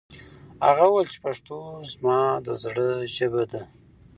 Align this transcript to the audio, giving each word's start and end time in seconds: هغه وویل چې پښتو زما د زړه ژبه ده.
هغه 0.65 0.85
وویل 0.87 1.07
چې 1.13 1.19
پښتو 1.25 1.57
زما 1.93 2.19
د 2.45 2.47
زړه 2.63 2.87
ژبه 3.15 3.43
ده. 3.51 3.61